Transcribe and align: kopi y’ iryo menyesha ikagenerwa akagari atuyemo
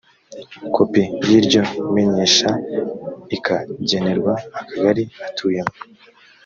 kopi 0.75 1.01
y’ 1.29 1.31
iryo 1.39 1.61
menyesha 1.93 2.49
ikagenerwa 3.35 4.33
akagari 4.59 5.03
atuyemo 5.27 5.75